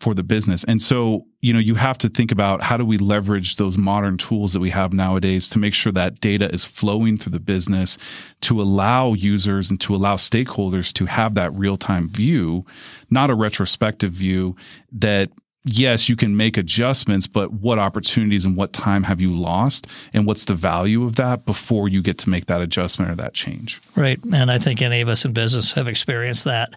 for 0.00 0.14
the 0.14 0.24
business. 0.24 0.64
And 0.64 0.82
so, 0.82 1.26
you 1.42 1.52
know, 1.52 1.60
you 1.60 1.76
have 1.76 1.96
to 1.98 2.08
think 2.08 2.32
about 2.32 2.60
how 2.60 2.76
do 2.76 2.84
we 2.84 2.98
leverage 2.98 3.54
those 3.54 3.78
modern 3.78 4.16
tools 4.16 4.52
that 4.52 4.60
we 4.60 4.70
have 4.70 4.92
nowadays 4.92 5.48
to 5.50 5.60
make 5.60 5.74
sure 5.74 5.92
that 5.92 6.18
data 6.18 6.52
is 6.52 6.64
flowing 6.64 7.16
through 7.16 7.32
the 7.32 7.38
business 7.38 7.98
to 8.40 8.60
allow 8.60 9.12
users 9.12 9.70
and 9.70 9.80
to 9.82 9.94
allow 9.94 10.16
stakeholders 10.16 10.92
to 10.94 11.06
have 11.06 11.34
that 11.34 11.54
real 11.54 11.76
time 11.76 12.08
view, 12.08 12.66
not 13.10 13.30
a 13.30 13.34
retrospective 13.34 14.10
view 14.10 14.56
that 14.90 15.30
yes, 15.68 16.08
you 16.08 16.16
can 16.16 16.36
make 16.36 16.56
adjustments, 16.56 17.26
but 17.26 17.52
what 17.52 17.78
opportunities 17.78 18.44
and 18.44 18.56
what 18.56 18.72
time 18.72 19.02
have 19.04 19.20
you 19.20 19.34
lost? 19.34 19.86
And 20.12 20.26
what's 20.26 20.44
the 20.44 20.54
value 20.54 21.04
of 21.04 21.16
that 21.16 21.44
before 21.44 21.88
you 21.88 22.02
get 22.02 22.18
to 22.18 22.30
make 22.30 22.46
that 22.46 22.60
adjustment 22.60 23.10
or 23.10 23.14
that 23.16 23.34
change? 23.34 23.80
Right. 23.94 24.18
And 24.32 24.50
I 24.50 24.58
think 24.58 24.82
any 24.82 25.00
of 25.00 25.08
us 25.08 25.24
in 25.24 25.32
business 25.32 25.72
have 25.72 25.88
experienced 25.88 26.44
that 26.44 26.70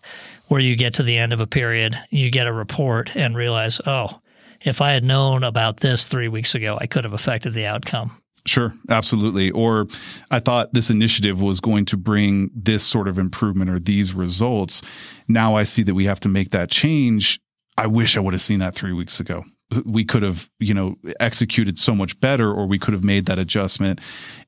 where 0.47 0.59
you 0.59 0.75
get 0.75 0.93
to 0.95 1.03
the 1.03 1.17
end 1.17 1.33
of 1.33 1.41
a 1.41 1.47
period, 1.47 1.97
you 2.09 2.29
get 2.29 2.47
a 2.47 2.53
report 2.53 3.15
and 3.15 3.35
realize, 3.35 3.79
oh, 3.85 4.19
if 4.61 4.81
I 4.81 4.91
had 4.91 5.03
known 5.03 5.43
about 5.43 5.79
this 5.79 6.05
three 6.05 6.27
weeks 6.27 6.53
ago, 6.55 6.77
I 6.79 6.87
could 6.87 7.03
have 7.03 7.13
affected 7.13 7.53
the 7.53 7.65
outcome. 7.65 8.11
Sure, 8.45 8.73
absolutely. 8.89 9.51
Or 9.51 9.87
I 10.31 10.39
thought 10.39 10.73
this 10.73 10.89
initiative 10.89 11.41
was 11.41 11.61
going 11.61 11.85
to 11.85 11.97
bring 11.97 12.49
this 12.55 12.83
sort 12.83 13.07
of 13.07 13.19
improvement 13.19 13.69
or 13.69 13.79
these 13.79 14.13
results. 14.13 14.81
Now 15.27 15.55
I 15.55 15.63
see 15.63 15.83
that 15.83 15.93
we 15.93 16.05
have 16.05 16.19
to 16.21 16.29
make 16.29 16.49
that 16.51 16.69
change. 16.69 17.39
I 17.81 17.87
wish 17.87 18.15
I 18.15 18.19
would 18.19 18.35
have 18.35 18.41
seen 18.41 18.59
that 18.59 18.75
three 18.75 18.93
weeks 18.93 19.19
ago. 19.19 19.43
We 19.85 20.05
could 20.05 20.21
have, 20.21 20.51
you 20.59 20.75
know, 20.75 20.97
executed 21.19 21.79
so 21.79 21.95
much 21.95 22.19
better, 22.19 22.51
or 22.51 22.67
we 22.67 22.77
could 22.77 22.93
have 22.93 23.03
made 23.03 23.25
that 23.25 23.39
adjustment. 23.39 23.99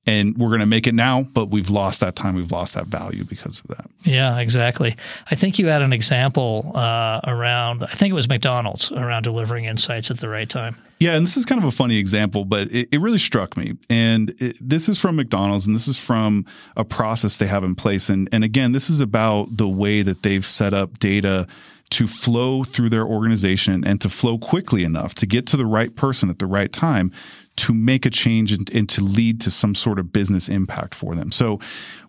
And 0.05 0.37
we're 0.37 0.49
going 0.49 0.59
to 0.59 0.67
make 0.67 0.85
it 0.85 0.93
now, 0.93 1.23
but 1.33 1.45
we've 1.49 1.71
lost 1.71 2.01
that 2.01 2.15
time. 2.15 2.35
We've 2.35 2.51
lost 2.51 2.75
that 2.75 2.87
value 2.87 3.23
because 3.23 3.61
of 3.61 3.67
that. 3.69 3.89
Yeah, 4.03 4.37
exactly. 4.37 4.95
I 5.31 5.35
think 5.35 5.57
you 5.57 5.67
had 5.67 5.81
an 5.81 5.93
example 5.93 6.73
uh, 6.75 7.21
around, 7.25 7.83
I 7.85 7.95
think 7.95 8.11
it 8.11 8.13
was 8.13 8.29
McDonald's 8.29 8.91
around 8.91 9.23
delivering 9.23 9.65
insights 9.65 10.11
at 10.11 10.19
the 10.19 10.29
right 10.29 10.49
time. 10.49 10.75
Yeah, 10.99 11.15
and 11.15 11.25
this 11.25 11.35
is 11.35 11.45
kind 11.45 11.59
of 11.59 11.67
a 11.67 11.71
funny 11.71 11.97
example, 11.97 12.45
but 12.45 12.71
it, 12.71 12.89
it 12.91 13.01
really 13.01 13.17
struck 13.17 13.57
me. 13.57 13.77
And 13.89 14.29
it, 14.39 14.57
this 14.61 14.87
is 14.89 14.99
from 14.99 15.15
McDonald's, 15.15 15.65
and 15.65 15.75
this 15.75 15.87
is 15.87 15.99
from 15.99 16.45
a 16.77 16.85
process 16.85 17.37
they 17.37 17.47
have 17.47 17.63
in 17.63 17.73
place. 17.73 18.09
And 18.09 18.29
and 18.31 18.43
again, 18.43 18.73
this 18.73 18.89
is 18.89 18.99
about 18.99 19.57
the 19.57 19.67
way 19.67 20.01
that 20.03 20.21
they've 20.21 20.45
set 20.45 20.73
up 20.73 20.99
data 20.99 21.47
to 21.93 22.07
flow 22.07 22.63
through 22.63 22.89
their 22.89 23.05
organization 23.05 23.85
and 23.85 24.01
to 24.01 24.09
flow 24.09 24.39
quickly 24.39 24.83
enough 24.83 25.13
to 25.13 25.27
get 25.27 25.45
to 25.45 25.57
the 25.57 25.65
right 25.65 25.95
person 25.95 26.29
at 26.29 26.39
the 26.39 26.47
right 26.47 26.71
time 26.73 27.11
to 27.55 27.73
make 27.73 28.05
a 28.05 28.09
change 28.09 28.51
and, 28.51 28.69
and, 28.71 28.89
to 28.89 29.01
lead 29.01 29.39
to 29.41 29.51
some 29.51 29.75
sort 29.75 29.99
of 29.99 30.11
business 30.11 30.49
impact 30.49 30.95
for 30.95 31.15
them. 31.15 31.31
So 31.31 31.59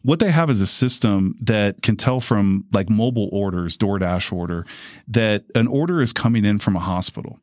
what 0.03 0.19
they 0.19 0.31
have 0.31 0.51
is 0.51 0.61
a 0.61 0.67
system 0.67 1.35
that 1.41 1.83
can 1.83 1.97
tell 1.97 2.21
from 2.21 2.65
like 2.73 2.89
mobile 2.89 3.29
orders, 3.33 3.77
DoorDash 3.77 4.33
order, 4.33 4.65
that 5.09 5.45
an 5.55 5.67
order 5.67 6.01
is 6.01 6.13
coming 6.13 6.45
in 6.45 6.59
from 6.59 6.77
a 6.77 6.81
hospital. 6.81 7.39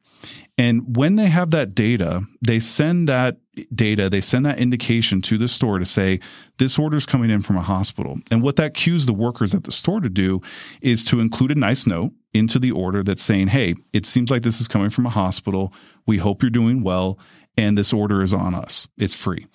And 0.57 0.95
when 0.95 1.15
they 1.15 1.27
have 1.27 1.51
that 1.51 1.73
data, 1.73 2.21
they 2.41 2.59
send 2.59 3.07
that 3.09 3.37
data, 3.73 4.09
they 4.09 4.21
send 4.21 4.45
that 4.45 4.59
indication 4.59 5.21
to 5.23 5.37
the 5.37 5.47
store 5.47 5.79
to 5.79 5.85
say, 5.85 6.19
this 6.57 6.77
order 6.77 6.97
is 6.97 7.05
coming 7.05 7.29
in 7.29 7.41
from 7.41 7.57
a 7.57 7.61
hospital. 7.61 8.17
And 8.29 8.43
what 8.43 8.57
that 8.57 8.73
cues 8.73 9.05
the 9.05 9.13
workers 9.13 9.55
at 9.55 9.63
the 9.63 9.71
store 9.71 10.01
to 10.01 10.09
do 10.09 10.41
is 10.81 11.03
to 11.05 11.19
include 11.19 11.51
a 11.51 11.55
nice 11.55 11.87
note 11.87 12.11
into 12.33 12.59
the 12.59 12.71
order 12.71 13.01
that's 13.03 13.23
saying, 13.23 13.47
hey, 13.47 13.75
it 13.91 14.05
seems 14.05 14.29
like 14.29 14.43
this 14.43 14.61
is 14.61 14.67
coming 14.67 14.89
from 14.89 15.05
a 15.05 15.09
hospital. 15.09 15.73
We 16.05 16.17
hope 16.17 16.43
you're 16.43 16.49
doing 16.49 16.83
well. 16.83 17.17
And 17.57 17.77
this 17.77 17.93
order 17.93 18.21
is 18.21 18.33
on 18.33 18.55
us. 18.55 18.87
It's 18.97 19.15
free. 19.15 19.45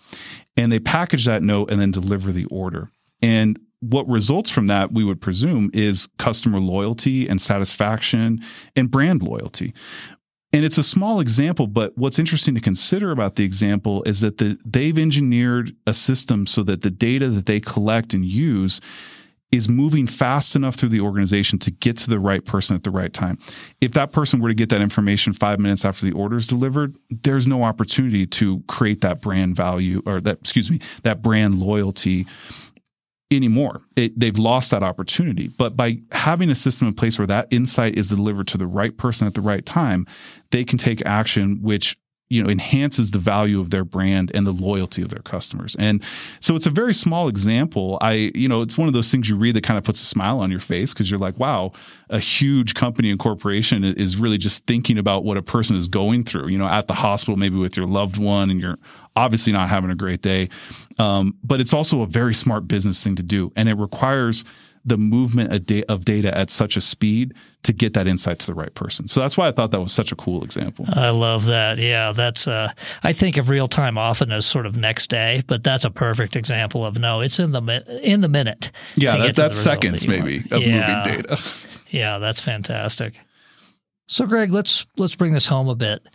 And 0.57 0.71
they 0.71 0.81
package 0.81 1.25
that 1.25 1.43
note 1.43 1.71
and 1.71 1.81
then 1.81 1.91
deliver 1.91 2.33
the 2.33 2.45
order. 2.47 2.91
And 3.23 3.59
what 3.81 4.09
results 4.09 4.51
from 4.51 4.67
that, 4.69 4.93
we 4.93 5.05
would 5.05 5.21
presume, 5.21 5.71
is 5.73 6.09
customer 6.19 6.61
loyalty 6.61 7.29
and 7.29 7.41
satisfaction 7.41 8.43
and 8.75 8.91
brand 8.91 9.23
loyalty. 9.23 9.75
And 10.53 10.65
it's 10.65 10.79
a 10.79 10.83
small 10.83 11.21
example, 11.21 11.67
but 11.67 11.97
what's 11.99 12.19
interesting 12.19 12.55
to 12.55 12.61
consider 12.61 13.11
about 13.11 13.35
the 13.35 13.45
example 13.45 14.03
is 14.05 14.21
that 14.21 14.39
the, 14.39 14.59
they've 14.65 14.97
engineered 14.97 15.75
a 15.87 15.93
system 15.93 16.47
so 16.47 16.63
that 16.63 16.83
the 16.83 16.91
data 16.91 17.29
that 17.29 17.47
they 17.47 17.61
collect 17.61 18.15
and 18.15 18.25
use 18.25 18.81
is 19.53 19.69
moving 19.69 20.07
fast 20.07 20.57
enough 20.57 20.75
through 20.75 20.89
the 20.89 21.01
organization 21.01 21.59
to 21.61 21.71
get 21.71 21.97
to 21.97 22.11
the 22.11 22.19
right 22.19 22.45
person 22.45 22.75
at 22.75 22.83
the 22.83 22.91
right 22.91 23.13
time. 23.13 23.39
If 23.81 23.93
that 23.93 24.13
person 24.13 24.41
were 24.41 24.49
to 24.49 24.55
get 24.55 24.71
that 24.71 24.81
information 24.81 25.33
five 25.33 25.61
minutes 25.61 25.85
after 25.85 26.05
the 26.05 26.13
order 26.13 26.37
is 26.37 26.47
delivered, 26.47 26.97
there's 27.11 27.47
no 27.47 27.63
opportunity 27.63 28.27
to 28.27 28.63
create 28.67 29.03
that 29.03 29.21
brand 29.21 29.55
value 29.55 30.03
or 30.05 30.21
that, 30.21 30.39
excuse 30.41 30.71
me, 30.71 30.81
that 31.05 31.23
brand 31.23 31.61
loyalty 31.61 32.27
anymore. 33.31 33.81
It, 33.97 34.19
they've 34.19 34.39
lost 34.39 34.71
that 34.71 34.83
opportunity. 34.83 35.49
But 35.49 35.77
by 35.77 35.99
having 36.13 36.51
a 36.51 36.55
system 36.55 36.89
in 36.89 36.95
place 36.95 37.19
where 37.19 37.27
that 37.27 37.49
insight 37.51 37.97
is 37.97 38.09
delivered 38.09 38.49
to 38.49 38.59
the 38.59 38.67
right 38.67 38.97
person 38.97 39.27
at 39.27 39.35
the 39.35 39.41
right 39.41 39.65
time, 39.65 40.07
they 40.51 40.65
can 40.65 40.79
take 40.79 41.05
action 41.05 41.61
which 41.63 41.97
you 42.29 42.43
know 42.43 42.49
enhances 42.49 43.13
the 43.13 43.19
value 43.19 43.61
of 43.61 43.71
their 43.71 43.85
brand 43.85 44.33
and 44.35 44.47
the 44.47 44.53
loyalty 44.53 45.03
of 45.03 45.11
their 45.11 45.23
customers. 45.23 45.77
And 45.77 46.03
so 46.41 46.57
it's 46.57 46.67
a 46.67 46.71
very 46.71 46.95
small 46.95 47.29
example. 47.29 47.99
I 48.01 48.33
you 48.35 48.49
know 48.49 48.63
it's 48.63 48.77
one 48.77 48.89
of 48.89 48.95
those 48.95 49.11
things 49.11 49.29
you 49.29 49.37
read 49.37 49.55
that 49.57 49.63
kind 49.63 49.79
of 49.79 49.85
puts 49.85 50.03
a 50.03 50.07
smile 50.07 50.41
on 50.41 50.51
your 50.51 50.61
face 50.61 50.93
because 50.93 51.11
you're 51.11 51.21
like 51.21 51.39
wow 51.39 51.73
a 52.11 52.19
huge 52.19 52.75
company 52.75 53.11
and 53.11 53.19
corporation 53.19 53.85
is 53.85 54.17
really 54.17 54.39
just 54.39 54.67
thinking 54.67 54.99
about 54.99 55.25
what 55.25 55.37
a 55.37 55.43
person 55.43 55.77
is 55.77 55.89
going 55.89 56.25
through 56.25 56.49
you 56.49 56.59
know 56.59 56.67
at 56.67 56.89
the 56.89 56.95
hospital 56.95 57.37
maybe 57.37 57.57
with 57.57 57.77
your 57.77 57.87
loved 57.87 58.19
one 58.19 58.51
and 58.51 58.61
you're 58.61 58.79
obviously 59.15 59.53
not 59.53 59.69
having 59.69 59.91
a 59.91 59.95
great 59.95 60.21
day. 60.21 60.49
Um, 60.99 61.35
but 61.43 61.61
it's 61.61 61.73
also 61.73 62.03
a 62.03 62.07
very 62.07 62.35
smart 62.35 62.69
business 62.69 63.03
thing 63.03 63.17
to 63.17 63.23
do 63.23 63.53
and 63.57 63.69
it 63.69 63.75
requires 63.75 64.45
the 64.87 64.97
movement 64.97 65.53
of 65.89 66.05
data 66.05 66.39
at 66.39 66.49
such 66.49 66.77
a 66.77 66.81
speed 66.81 67.35
to 67.65 67.73
get 67.73 67.93
that 67.95 68.07
insight 68.07 68.39
to 68.39 68.47
the 68.47 68.55
right 68.55 68.73
person. 68.75 69.09
So 69.09 69.19
that's 69.19 69.37
why 69.37 69.49
I 69.49 69.51
thought 69.51 69.73
that 69.73 69.81
was 69.81 69.93
such 69.93 70.13
a 70.13 70.17
cool 70.17 70.45
example. 70.45 70.87
I 70.93 71.11
love 71.11 71.47
that. 71.47 71.79
Yeah, 71.79 72.13
that's. 72.13 72.47
Uh, 72.47 72.71
I 73.03 73.13
think 73.13 73.37
of 73.37 73.51
real 73.51 73.67
time 73.67 73.99
often 73.99 74.31
as 74.31 74.47
sort 74.47 74.65
of 74.65 74.77
next 74.77 75.11
day, 75.11 75.43
but 75.49 75.65
that's 75.65 75.85
a 75.85 75.91
perfect 75.91 76.37
example 76.37 76.87
of 76.87 76.99
no, 76.99 77.21
it's 77.21 77.41
in 77.41 77.51
the 77.51 78.01
in 78.03 78.21
the 78.21 78.29
minute. 78.29 78.71
Yeah, 78.95 79.17
that, 79.19 79.35
that's 79.35 79.57
seconds 79.57 80.03
that 80.03 80.09
maybe 80.09 80.39
of 80.53 80.63
yeah. 80.63 81.03
moving 81.05 81.23
data. 81.23 81.43
yeah, 81.91 82.19
that's 82.19 82.41
fantastic. 82.41 83.21
So, 84.07 84.25
Greg, 84.25 84.53
let's 84.53 84.87
let's 84.97 85.17
bring 85.17 85.33
this 85.33 85.47
home 85.47 85.69
a 85.69 85.75
bit. 85.75 86.07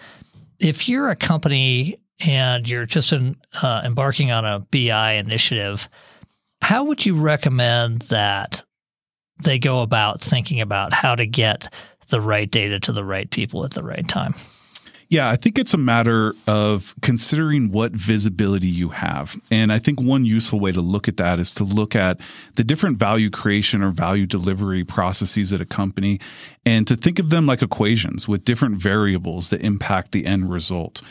If 0.59 0.87
you're 0.87 1.09
a 1.09 1.15
company 1.15 1.97
and 2.25 2.69
you're 2.69 2.85
just 2.85 3.11
in, 3.11 3.35
uh, 3.61 3.81
embarking 3.83 4.31
on 4.31 4.45
a 4.45 4.59
BI 4.59 5.13
initiative 5.13 5.89
how 6.61 6.83
would 6.85 7.05
you 7.05 7.15
recommend 7.15 8.01
that 8.03 8.63
they 9.43 9.59
go 9.59 9.81
about 9.81 10.21
thinking 10.21 10.61
about 10.61 10.93
how 10.93 11.15
to 11.15 11.25
get 11.25 11.73
the 12.09 12.21
right 12.21 12.49
data 12.49 12.79
to 12.79 12.91
the 12.91 13.03
right 13.03 13.29
people 13.29 13.65
at 13.65 13.71
the 13.71 13.83
right 13.83 14.07
time? 14.07 14.33
Yeah, 15.11 15.29
I 15.29 15.35
think 15.35 15.59
it's 15.59 15.73
a 15.73 15.77
matter 15.77 16.35
of 16.47 16.95
considering 17.01 17.69
what 17.69 17.91
visibility 17.91 18.67
you 18.67 18.89
have. 18.89 19.35
And 19.51 19.73
I 19.73 19.77
think 19.77 19.99
one 19.99 20.23
useful 20.23 20.61
way 20.61 20.71
to 20.71 20.79
look 20.79 21.09
at 21.09 21.17
that 21.17 21.37
is 21.37 21.53
to 21.55 21.65
look 21.65 21.97
at 21.97 22.21
the 22.55 22.63
different 22.63 22.97
value 22.97 23.29
creation 23.29 23.83
or 23.83 23.91
value 23.91 24.25
delivery 24.25 24.85
processes 24.85 25.51
at 25.51 25.59
a 25.59 25.65
company 25.65 26.21
and 26.65 26.87
to 26.87 26.95
think 26.95 27.19
of 27.19 27.29
them 27.29 27.45
like 27.45 27.61
equations 27.61 28.25
with 28.29 28.45
different 28.45 28.77
variables 28.77 29.49
that 29.49 29.59
impact 29.59 30.13
the 30.13 30.25
end 30.25 30.49
result. 30.49 31.01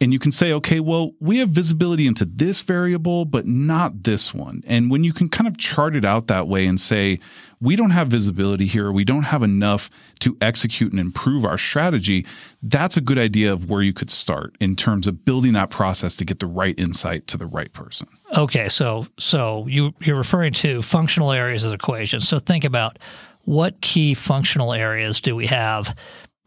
And 0.00 0.12
you 0.12 0.20
can 0.20 0.30
say, 0.30 0.52
okay, 0.52 0.78
well, 0.78 1.14
we 1.18 1.38
have 1.38 1.48
visibility 1.48 2.06
into 2.06 2.24
this 2.24 2.62
variable, 2.62 3.24
but 3.24 3.44
not 3.44 4.04
this 4.04 4.32
one. 4.32 4.62
And 4.68 4.88
when 4.88 5.02
you 5.02 5.12
can 5.12 5.28
kind 5.28 5.48
of 5.48 5.58
chart 5.58 5.96
it 5.96 6.04
out 6.04 6.28
that 6.28 6.46
way 6.46 6.64
and 6.64 6.80
say, 6.80 7.18
we 7.60 7.76
don't 7.76 7.90
have 7.90 8.08
visibility 8.08 8.66
here, 8.66 8.92
we 8.92 9.04
don't 9.04 9.24
have 9.24 9.42
enough 9.42 9.90
to 10.20 10.36
execute 10.40 10.92
and 10.92 11.00
improve 11.00 11.44
our 11.44 11.58
strategy, 11.58 12.24
that's 12.62 12.96
a 12.96 13.00
good 13.00 13.18
idea 13.18 13.52
of 13.52 13.68
where 13.68 13.82
you 13.82 13.92
could 13.92 14.10
start 14.10 14.56
in 14.60 14.76
terms 14.76 15.06
of 15.06 15.24
building 15.24 15.52
that 15.54 15.70
process 15.70 16.16
to 16.16 16.24
get 16.24 16.40
the 16.40 16.46
right 16.46 16.78
insight 16.78 17.26
to 17.28 17.36
the 17.36 17.46
right 17.46 17.72
person. 17.72 18.08
Okay, 18.36 18.68
so 18.68 19.06
so 19.18 19.66
you 19.66 19.94
you're 20.00 20.16
referring 20.16 20.52
to 20.54 20.82
functional 20.82 21.32
areas 21.32 21.64
of 21.64 21.70
the 21.70 21.74
equation. 21.74 22.20
So 22.20 22.38
think 22.38 22.64
about 22.64 22.98
what 23.44 23.80
key 23.80 24.12
functional 24.12 24.74
areas 24.74 25.20
do 25.20 25.34
we 25.34 25.46
have 25.46 25.96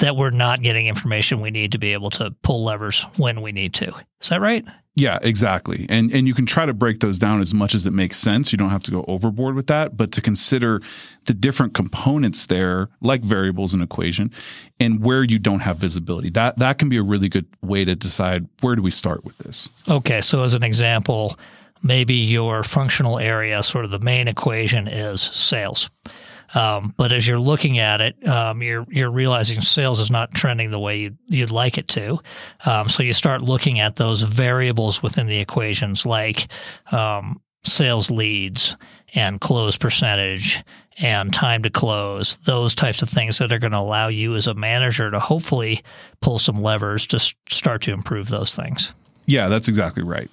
that 0.02 0.16
we're 0.16 0.32
not 0.32 0.62
getting 0.62 0.88
information 0.88 1.42
we 1.42 1.52
need 1.52 1.72
to 1.72 1.78
be 1.78 1.94
able 1.94 2.10
to 2.10 2.32
pull 2.42 2.64
levers 2.64 3.04
when 3.18 3.42
we 3.42 3.52
need 3.52 3.74
to. 3.76 3.94
Is 4.20 4.30
that 4.30 4.42
right? 4.42 4.66
Yeah, 4.96 5.20
exactly. 5.22 5.86
And 5.90 6.12
and 6.12 6.28
you 6.28 6.34
can 6.34 6.46
try 6.46 6.66
to 6.66 6.74
break 6.74 7.00
those 7.00 7.18
down 7.18 7.40
as 7.40 7.54
much 7.54 7.74
as 7.74 7.88
it 7.88 7.92
makes 7.92 8.18
sense. 8.18 8.52
You 8.52 8.58
don't 8.58 8.72
have 8.72 8.84
to 8.84 8.92
go 8.92 9.06
overboard 9.08 9.56
with 9.56 9.68
that, 9.68 9.96
but 9.96 10.12
to 10.12 10.22
consider 10.22 10.82
the 11.26 11.34
different 11.34 11.74
components 11.74 12.48
there, 12.48 12.90
like 13.00 13.22
variables 13.22 13.74
in 13.74 13.82
equation, 13.82 14.32
and 14.80 15.04
where 15.04 15.24
you 15.24 15.40
don't 15.40 15.62
have 15.62 15.78
visibility. 15.78 16.30
That 16.30 16.60
that 16.60 16.78
can 16.78 16.90
be 16.90 16.98
a 16.98 17.04
really 17.04 17.30
good 17.30 17.48
way 17.62 17.86
to 17.86 17.96
decide 17.96 18.48
where 18.60 18.76
do 18.76 18.82
we 18.82 18.92
start 18.92 19.24
with 19.24 19.38
this. 19.38 19.70
Okay, 19.88 20.20
so 20.20 20.44
as 20.44 20.54
an 20.54 20.64
example, 20.64 21.40
maybe 21.84 22.16
your 22.16 22.62
functional 22.64 23.18
area, 23.18 23.64
sort 23.64 23.86
of 23.86 23.92
the 23.92 24.00
main 24.00 24.28
equation 24.28 24.88
is 24.90 25.22
sales. 25.22 25.90
Um, 26.54 26.94
but 26.98 27.12
as 27.14 27.28
you're 27.28 27.40
looking 27.40 27.80
at 27.80 28.02
it, 28.02 28.28
um, 28.28 28.62
you're 28.62 28.86
you're 28.90 29.12
realizing 29.12 29.62
sales 29.62 30.00
is 30.00 30.12
not 30.12 30.32
trending 30.32 30.72
the 30.72 30.80
way 30.80 31.00
you'd, 31.00 31.18
you'd 31.28 31.52
like 31.52 31.78
it 31.78 31.88
to. 31.90 32.20
Um, 32.66 32.90
so 32.90 33.04
you 33.04 33.14
start 33.14 33.42
looking 33.42 33.80
at 33.80 33.96
those 33.96 34.22
variables 34.22 35.02
within 35.02 35.28
the 35.28 35.40
equations, 35.40 36.06
like 36.06 36.48
um, 36.92 37.42
sales 37.64 38.12
leads 38.12 38.76
and 39.14 39.40
close 39.40 39.78
percentage 39.78 40.64
and 41.00 41.34
time 41.34 41.64
to 41.64 41.70
close, 41.70 42.38
those 42.44 42.76
types 42.76 43.02
of 43.02 43.10
things 43.10 43.38
that 43.38 43.52
are 43.52 43.60
going 43.60 43.72
to 43.72 43.78
allow 43.78 44.08
you 44.08 44.36
as 44.36 44.48
a 44.48 44.54
manager 44.54 45.10
to 45.10 45.20
hopefully 45.20 45.82
pull 46.22 46.38
some 46.38 46.62
levers 46.62 47.08
to 47.08 47.20
start 47.50 47.82
to 47.82 47.92
improve 47.92 48.30
those 48.30 48.56
things. 48.56 48.94
Yeah, 49.26 49.48
that's 49.48 49.68
exactly 49.68 50.04
right. 50.04 50.30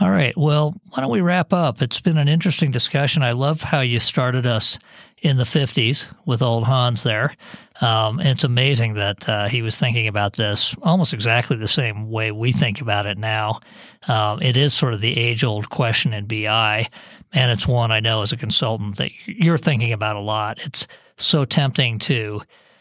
All 0.00 0.10
right. 0.10 0.36
Well, 0.36 0.76
why 0.90 1.00
don't 1.02 1.10
we 1.10 1.20
wrap 1.20 1.52
up? 1.52 1.82
It's 1.82 2.00
been 2.00 2.18
an 2.18 2.28
interesting 2.28 2.70
discussion. 2.70 3.24
I 3.24 3.32
love 3.32 3.62
how 3.62 3.80
you 3.80 3.98
started 3.98 4.46
us 4.46 4.78
in 5.22 5.38
the 5.38 5.44
50s 5.44 6.06
with 6.24 6.40
old 6.40 6.64
Hans 6.64 7.02
there. 7.02 7.34
Um, 7.80 8.20
it's 8.20 8.44
amazing 8.44 8.94
that 8.94 9.28
uh, 9.28 9.48
he 9.48 9.60
was 9.60 9.76
thinking 9.76 10.06
about 10.06 10.34
this 10.34 10.76
almost 10.82 11.12
exactly 11.12 11.56
the 11.56 11.66
same 11.66 12.08
way 12.10 12.30
we 12.30 12.52
think 12.52 12.80
about 12.80 13.06
it 13.06 13.18
now. 13.18 13.58
Um, 14.06 14.40
it 14.40 14.56
is 14.56 14.72
sort 14.72 14.94
of 14.94 15.00
the 15.00 15.18
age 15.18 15.42
old 15.42 15.68
question 15.70 16.12
in 16.12 16.26
BI, 16.26 16.86
and 17.32 17.50
it's 17.50 17.66
one 17.66 17.90
I 17.90 17.98
know 17.98 18.22
as 18.22 18.30
a 18.30 18.36
consultant 18.36 18.98
that 18.98 19.10
you're 19.26 19.58
thinking 19.58 19.92
about 19.92 20.14
a 20.14 20.20
lot. 20.20 20.64
It's 20.64 20.86
so 21.16 21.44
tempting 21.44 21.98
to 22.00 22.40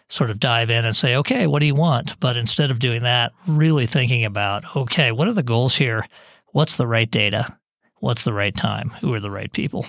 sort 0.09 0.29
of 0.29 0.39
dive 0.39 0.69
in 0.69 0.85
and 0.85 0.95
say, 0.95 1.15
okay, 1.15 1.47
what 1.47 1.59
do 1.59 1.65
you 1.65 1.75
want? 1.75 2.19
But 2.19 2.37
instead 2.37 2.69
of 2.69 2.77
doing 2.77 3.01
that, 3.01 3.33
really 3.47 3.87
thinking 3.87 4.23
about, 4.23 4.75
okay, 4.75 5.11
what 5.11 5.27
are 5.27 5.33
the 5.33 5.41
goals 5.41 5.75
here? 5.75 6.05
What's 6.57 6.75
the 6.75 6.87
right 6.87 7.11
data? 7.11 7.55
What's 7.99 8.23
the 8.23 8.33
right 8.33 8.55
time? 8.55 8.89
Who 9.01 9.13
are 9.13 9.19
the 9.19 9.29
right 9.29 9.53
people? 9.53 9.85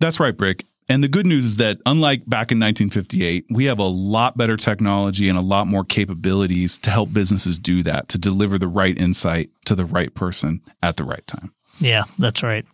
That's 0.00 0.18
right, 0.18 0.34
Brick. 0.34 0.64
And 0.88 1.04
the 1.04 1.08
good 1.08 1.26
news 1.26 1.44
is 1.44 1.56
that 1.58 1.76
unlike 1.84 2.20
back 2.20 2.50
in 2.50 2.58
1958, 2.58 3.44
we 3.50 3.66
have 3.66 3.78
a 3.78 3.84
lot 3.84 4.38
better 4.38 4.56
technology 4.56 5.28
and 5.28 5.36
a 5.36 5.42
lot 5.42 5.66
more 5.66 5.84
capabilities 5.84 6.78
to 6.78 6.90
help 6.90 7.12
businesses 7.12 7.58
do 7.58 7.82
that, 7.82 8.08
to 8.08 8.18
deliver 8.18 8.56
the 8.56 8.66
right 8.66 8.98
insight 8.98 9.50
to 9.66 9.74
the 9.74 9.84
right 9.84 10.14
person 10.14 10.62
at 10.82 10.96
the 10.96 11.04
right 11.04 11.26
time. 11.26 11.52
Yeah, 11.80 12.04
that's 12.18 12.42
right. 12.42 12.64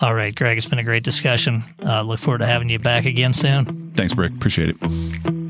All 0.00 0.14
right, 0.14 0.32
Greg, 0.32 0.58
it's 0.58 0.68
been 0.68 0.78
a 0.78 0.84
great 0.84 1.02
discussion. 1.02 1.64
Uh, 1.84 2.02
look 2.02 2.20
forward 2.20 2.38
to 2.38 2.46
having 2.46 2.68
you 2.68 2.78
back 2.78 3.04
again 3.04 3.34
soon. 3.34 3.90
Thanks, 3.94 4.14
Brick. 4.14 4.32
Appreciate 4.32 4.76
it. 4.80 5.47